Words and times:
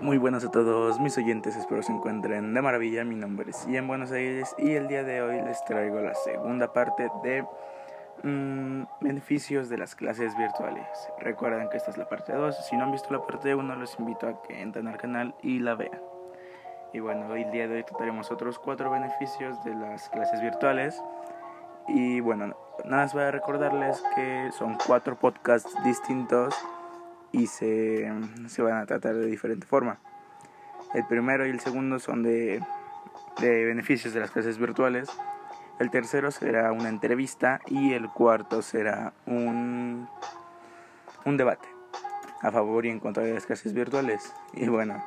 Muy 0.00 0.18
buenas 0.18 0.44
a 0.44 0.50
todos 0.50 1.00
mis 1.00 1.16
oyentes, 1.16 1.56
espero 1.56 1.82
se 1.82 1.90
encuentren 1.90 2.52
de 2.52 2.62
maravilla. 2.62 3.02
Mi 3.04 3.14
nombre 3.14 3.50
es 3.50 3.66
Ian 3.66 3.88
Buenos 3.88 4.12
Aires 4.12 4.54
y 4.58 4.72
el 4.72 4.88
día 4.88 5.04
de 5.04 5.22
hoy 5.22 5.40
les 5.40 5.64
traigo 5.64 6.00
la 6.00 6.14
segunda 6.14 6.72
parte 6.72 7.08
de 7.22 7.46
mmm, 8.22 8.84
beneficios 9.00 9.70
de 9.70 9.78
las 9.78 9.94
clases 9.94 10.36
virtuales. 10.36 10.86
Recuerden 11.18 11.70
que 11.70 11.78
esta 11.78 11.90
es 11.90 11.96
la 11.96 12.08
parte 12.08 12.34
2. 12.34 12.66
Si 12.66 12.76
no 12.76 12.84
han 12.84 12.92
visto 12.92 13.10
la 13.10 13.24
parte 13.24 13.54
1, 13.54 13.74
los 13.76 13.98
invito 13.98 14.28
a 14.28 14.42
que 14.42 14.60
entren 14.60 14.86
al 14.88 14.98
canal 14.98 15.34
y 15.42 15.60
la 15.60 15.74
vean. 15.74 16.00
Y 16.92 17.00
bueno, 17.00 17.28
hoy 17.28 17.42
el 17.42 17.50
día 17.50 17.66
de 17.66 17.76
hoy 17.76 17.84
trataremos 17.84 18.30
otros 18.30 18.58
cuatro 18.58 18.90
beneficios 18.90 19.62
de 19.64 19.74
las 19.74 20.10
clases 20.10 20.42
virtuales. 20.42 21.02
Y 21.88 22.20
bueno, 22.20 22.54
nada 22.84 23.04
más 23.04 23.14
voy 23.14 23.22
a 23.22 23.30
recordarles 23.30 24.02
que 24.14 24.50
son 24.52 24.76
cuatro 24.86 25.16
podcasts 25.16 25.74
distintos 25.84 26.54
y 27.32 27.46
se, 27.46 28.10
se 28.48 28.62
van 28.62 28.78
a 28.78 28.86
tratar 28.86 29.14
de 29.14 29.26
diferente 29.26 29.66
forma. 29.66 29.98
El 30.94 31.06
primero 31.06 31.46
y 31.46 31.50
el 31.50 31.60
segundo 31.60 31.98
son 31.98 32.22
de, 32.22 32.62
de 33.40 33.64
beneficios 33.64 34.14
de 34.14 34.20
las 34.20 34.30
clases 34.30 34.58
virtuales. 34.58 35.08
El 35.78 35.90
tercero 35.90 36.30
será 36.30 36.72
una 36.72 36.88
entrevista 36.88 37.60
y 37.66 37.92
el 37.92 38.08
cuarto 38.08 38.62
será 38.62 39.12
un, 39.26 40.08
un 41.24 41.36
debate 41.36 41.68
a 42.42 42.50
favor 42.50 42.86
y 42.86 42.90
en 42.90 43.00
contra 43.00 43.22
de 43.24 43.34
las 43.34 43.46
clases 43.46 43.74
virtuales. 43.74 44.32
Y 44.54 44.68
bueno, 44.68 45.04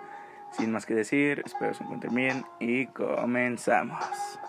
sin 0.52 0.72
más 0.72 0.86
que 0.86 0.94
decir, 0.94 1.42
espero 1.46 1.74
se 1.74 1.84
encuentren 1.84 2.14
bien 2.14 2.46
y 2.60 2.88
comenzamos. 2.88 4.40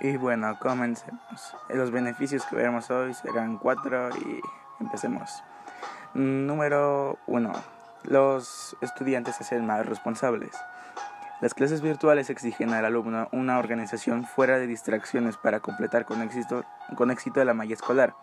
Y 0.00 0.16
bueno, 0.16 0.58
comencemos. 0.58 1.56
Los 1.68 1.90
beneficios 1.90 2.44
que 2.46 2.56
veremos 2.56 2.90
hoy 2.90 3.14
serán 3.14 3.58
cuatro 3.58 4.10
y 4.10 4.40
empecemos. 4.80 5.42
Número 6.14 7.18
1. 7.26 7.52
Los 8.04 8.76
estudiantes 8.80 9.34
se 9.34 9.42
hacen 9.42 9.66
más 9.66 9.84
responsables. 9.84 10.52
Las 11.40 11.54
clases 11.54 11.80
virtuales 11.80 12.30
exigen 12.30 12.72
al 12.72 12.84
alumno 12.84 13.28
una 13.32 13.58
organización 13.58 14.24
fuera 14.24 14.60
de 14.60 14.68
distracciones 14.68 15.36
para 15.36 15.58
completar 15.58 16.04
con 16.04 16.22
éxito, 16.22 16.64
con 16.96 17.10
éxito 17.10 17.44
la 17.44 17.52
malla 17.52 17.74
escolar. 17.74 18.14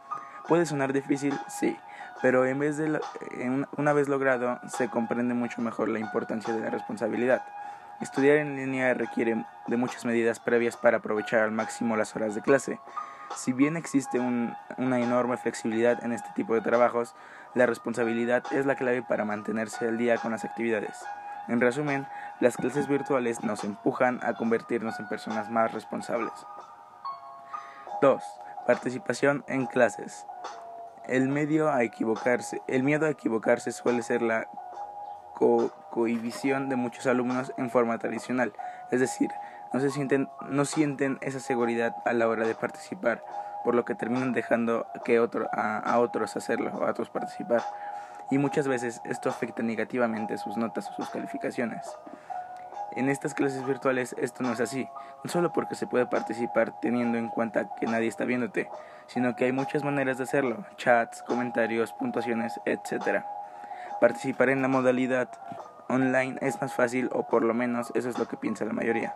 Puede 0.48 0.66
sonar 0.66 0.94
difícil, 0.94 1.38
sí, 1.50 1.78
pero 2.22 2.46
en 2.46 2.60
vez 2.60 2.78
de 2.78 2.98
una 3.76 3.92
vez 3.92 4.08
logrado 4.08 4.62
se 4.70 4.88
comprende 4.88 5.34
mucho 5.34 5.62
mejor 5.62 5.90
la 5.90 6.00
importancia 6.00 6.54
de 6.54 6.62
la 6.62 6.70
responsabilidad. 6.70 7.44
Estudiar 8.00 8.38
en 8.38 8.56
línea 8.56 8.94
requiere 8.94 9.46
de 9.68 9.78
muchas 9.78 10.06
medidas 10.06 10.40
previas 10.40 10.78
para 10.78 10.98
aprovechar 10.98 11.42
al 11.42 11.52
máximo 11.52 11.98
las 11.98 12.16
horas 12.16 12.36
de 12.36 12.42
clase. 12.42 12.80
Si 13.36 13.54
bien 13.54 13.78
existe 13.78 14.20
una 14.20 15.00
enorme 15.00 15.38
flexibilidad 15.38 16.04
en 16.04 16.12
este 16.12 16.30
tipo 16.36 16.54
de 16.54 16.62
trabajos, 16.62 17.16
la 17.54 17.66
responsabilidad 17.66 18.44
es 18.52 18.66
la 18.66 18.76
clave 18.76 19.04
para 19.04 19.26
mantenerse 19.26 19.88
al 19.88 19.98
día 19.98 20.18
con 20.18 20.32
las 20.32 20.46
actividades. 20.46 20.98
En 21.48 21.60
resumen, 21.60 22.08
las 22.40 22.56
clases 22.56 22.88
virtuales 22.88 23.44
nos 23.44 23.64
empujan 23.64 24.20
a 24.24 24.34
convertirnos 24.34 25.00
en 25.00 25.08
personas 25.08 25.50
más 25.50 25.74
responsables. 25.74 26.34
2. 28.02 28.24
Participación 28.68 29.44
en 29.48 29.66
clases. 29.66 30.26
El, 31.08 31.30
medio 31.30 31.72
a 31.72 31.84
equivocarse, 31.84 32.62
el 32.68 32.84
miedo 32.84 33.06
a 33.06 33.10
equivocarse 33.10 33.72
suele 33.72 34.04
ser 34.04 34.22
la 34.22 34.48
cohibición 35.90 36.70
de 36.70 36.76
muchos 36.76 37.08
alumnos 37.08 37.52
en 37.58 37.72
forma 37.72 37.98
tradicional, 37.98 38.54
es 38.92 39.00
decir, 39.00 39.30
no, 39.74 39.80
se 39.80 39.90
sienten, 39.90 40.30
no 40.50 40.66
sienten 40.66 41.18
esa 41.22 41.40
seguridad 41.40 41.96
a 42.06 42.14
la 42.14 42.28
hora 42.28 42.46
de 42.46 42.56
participar, 42.56 43.24
por 43.64 43.76
lo 43.76 43.86
que 43.86 43.96
terminan 43.96 44.34
dejando 44.34 44.88
que 45.06 45.20
otro, 45.20 45.50
a, 45.54 45.78
a 45.78 46.00
otros 46.00 46.36
hacerlo 46.36 46.72
o 46.74 46.86
a 46.86 46.92
otros 46.92 47.10
participar. 47.10 47.64
Y 48.30 48.38
muchas 48.38 48.68
veces 48.68 49.02
esto 49.06 49.30
afecta 49.30 49.62
negativamente 49.62 50.38
sus 50.38 50.58
notas 50.58 50.90
o 50.90 50.94
sus 50.94 51.10
calificaciones. 51.10 51.86
En 52.94 53.08
estas 53.08 53.34
clases 53.34 53.66
virtuales 53.66 54.16
esto 54.18 54.44
no 54.44 54.52
es 54.52 54.60
así, 54.60 54.88
no 55.24 55.32
solo 55.32 55.54
porque 55.54 55.76
se 55.76 55.88
puede 55.88 56.06
participar 56.08 56.80
teniendo 56.82 57.18
en 57.18 57.30
cuenta 57.30 57.70
que 57.80 57.86
nadie 57.86 58.08
está 58.08 58.26
viéndote, 58.26 58.70
sino 59.08 59.36
que 59.36 59.46
hay 59.46 59.54
muchas 59.54 59.84
maneras 59.84 60.18
de 60.18 60.26
hacerlo, 60.26 60.66
chats, 60.76 61.24
comentarios, 61.24 61.94
puntuaciones, 61.94 62.60
etc. 62.66 63.24
Participar 64.02 64.50
en 64.50 64.62
la 64.62 64.68
modalidad 64.68 65.30
online 65.88 66.38
es 66.42 66.62
más 66.62 66.74
fácil 66.74 67.10
o 67.14 67.28
por 67.28 67.44
lo 67.44 67.54
menos 67.54 67.92
eso 67.96 68.10
es 68.10 68.20
lo 68.20 68.28
que 68.28 68.36
piensa 68.36 68.66
la 68.66 68.74
mayoría. 68.74 69.16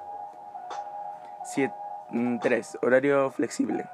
3. 1.53 1.72
Mm, 2.11 2.38
horario 2.81 3.29
flexible. 3.31 3.85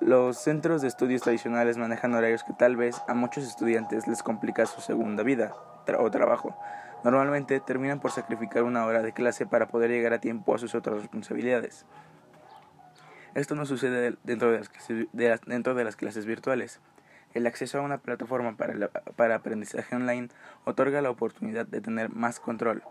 Los 0.00 0.38
centros 0.38 0.82
de 0.82 0.88
estudios 0.88 1.22
tradicionales 1.22 1.76
manejan 1.76 2.14
horarios 2.14 2.42
que 2.42 2.52
tal 2.52 2.76
vez 2.76 3.00
a 3.06 3.14
muchos 3.14 3.44
estudiantes 3.44 4.08
les 4.08 4.22
complica 4.22 4.66
su 4.66 4.80
segunda 4.80 5.22
vida 5.22 5.52
o 5.98 6.10
trabajo. 6.10 6.56
Normalmente 7.04 7.60
terminan 7.60 8.00
por 8.00 8.10
sacrificar 8.10 8.64
una 8.64 8.84
hora 8.84 9.02
de 9.02 9.12
clase 9.12 9.46
para 9.46 9.68
poder 9.68 9.90
llegar 9.90 10.12
a 10.12 10.20
tiempo 10.20 10.54
a 10.54 10.58
sus 10.58 10.74
otras 10.74 10.96
responsabilidades. 10.96 11.84
Esto 13.34 13.54
no 13.54 13.64
sucede 13.64 14.16
dentro 14.24 14.50
de 14.50 14.58
las 14.58 14.68
clases, 14.68 15.06
dentro 15.12 15.74
de 15.74 15.84
las 15.84 15.96
clases 15.96 16.26
virtuales. 16.26 16.80
El 17.32 17.46
acceso 17.46 17.78
a 17.78 17.82
una 17.82 17.98
plataforma 17.98 18.56
para, 18.56 18.88
para 18.88 19.36
aprendizaje 19.36 19.96
online 19.96 20.28
otorga 20.64 21.00
la 21.00 21.10
oportunidad 21.10 21.66
de 21.66 21.80
tener 21.80 22.10
más 22.10 22.40
control 22.40 22.82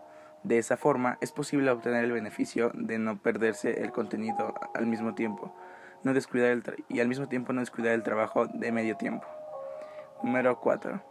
de 0.44 0.58
esa 0.58 0.76
forma 0.76 1.18
es 1.20 1.32
posible 1.32 1.70
obtener 1.70 2.04
el 2.04 2.12
beneficio 2.12 2.70
de 2.74 2.98
no 2.98 3.18
perderse 3.18 3.82
el 3.82 3.92
contenido 3.92 4.54
al 4.74 4.86
mismo 4.86 5.14
tiempo 5.14 5.54
no 6.04 6.14
descuidar 6.14 6.50
el 6.50 6.62
y 6.88 7.00
al 7.00 7.08
mismo 7.08 7.28
tiempo 7.28 7.52
no 7.52 7.60
descuidar 7.60 7.94
el 7.94 8.02
trabajo 8.02 8.46
de 8.46 8.72
medio 8.72 8.96
tiempo. 8.96 9.26
Número 10.22 10.58
4. 10.60 11.02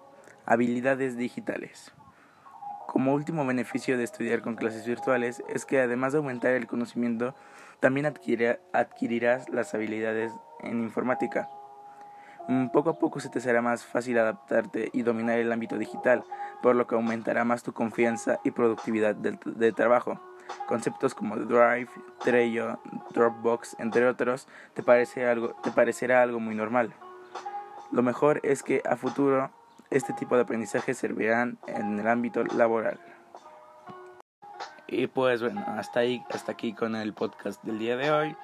Habilidades 0.45 1.17
digitales. 1.17 1.91
Como 2.87 3.13
último 3.13 3.45
beneficio 3.45 3.97
de 3.97 4.03
estudiar 4.03 4.41
con 4.41 4.55
clases 4.55 4.85
virtuales 4.85 5.43
es 5.47 5.65
que 5.65 5.79
además 5.79 6.11
de 6.11 6.17
aumentar 6.17 6.51
el 6.53 6.67
conocimiento, 6.67 7.35
también 7.79 8.05
adquirirás 8.05 9.49
las 9.49 9.73
habilidades 9.73 10.33
en 10.61 10.81
informática. 10.81 11.49
Mm, 12.47 12.67
poco 12.67 12.89
a 12.89 12.99
poco 12.99 13.19
se 13.19 13.29
te 13.29 13.39
será 13.39 13.61
más 13.61 13.85
fácil 13.85 14.17
adaptarte 14.17 14.89
y 14.93 15.03
dominar 15.03 15.39
el 15.39 15.51
ámbito 15.51 15.77
digital, 15.77 16.23
por 16.61 16.75
lo 16.75 16.87
que 16.87 16.95
aumentará 16.95 17.45
más 17.45 17.63
tu 17.63 17.73
confianza 17.73 18.39
y 18.43 18.51
productividad 18.51 19.15
de, 19.15 19.71
trabajo. 19.71 20.19
Conceptos 20.67 21.13
como 21.13 21.37
Drive, 21.37 21.89
Trello, 22.23 22.79
Dropbox, 23.11 23.77
entre 23.79 24.07
otros, 24.07 24.47
te, 24.73 24.83
parece 24.83 25.27
algo, 25.27 25.55
parecerá 25.75 26.21
algo 26.21 26.39
muy 26.39 26.55
normal. 26.55 26.93
Lo 27.91 28.03
mejor 28.03 28.39
es 28.43 28.63
que 28.63 28.81
a 28.89 28.95
futuro 28.97 29.51
este 29.89 30.13
tipo 30.13 30.35
de 30.35 30.41
aprendizaje 30.41 30.93
servirán 30.93 31.57
en 31.67 31.99
el 31.99 32.07
ámbito 32.07 32.43
laboral. 32.43 32.99
Y 34.87 35.07
pues 35.07 35.41
bueno, 35.41 35.63
hasta 35.67 36.01
ahí, 36.01 36.23
hasta 36.33 36.51
aquí 36.51 36.73
con 36.73 36.95
el 36.95 37.13
podcast 37.13 37.63
del 37.63 37.79
día 37.79 37.95
de 37.95 38.11
hoy. 38.11 38.35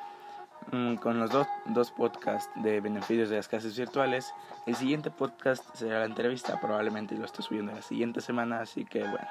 Mm, 0.71 0.95
con 0.95 1.19
los 1.19 1.31
dos, 1.31 1.47
dos 1.65 1.91
podcasts 1.91 2.49
de 2.55 2.81
beneficios 2.81 3.29
de 3.29 3.37
las 3.37 3.47
clases 3.47 3.77
virtuales. 3.77 4.33
El 4.65 4.75
siguiente 4.75 5.09
podcast 5.11 5.63
será 5.73 5.99
la 5.99 6.05
entrevista, 6.05 6.59
probablemente 6.59 7.15
lo 7.15 7.25
estoy 7.25 7.45
subiendo 7.45 7.71
la 7.71 7.81
siguiente 7.81 8.21
semana, 8.21 8.61
así 8.61 8.85
que 8.85 8.99
bueno. 8.99 9.27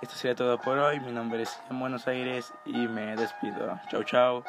Esto 0.00 0.14
sería 0.14 0.36
todo 0.36 0.58
por 0.58 0.78
hoy. 0.78 1.00
Mi 1.00 1.12
nombre 1.12 1.42
es 1.42 1.58
en 1.70 1.80
Buenos 1.80 2.06
Aires 2.06 2.52
y 2.64 2.76
me 2.76 3.16
despido. 3.16 3.80
Chau, 3.90 4.04
chau. 4.04 4.44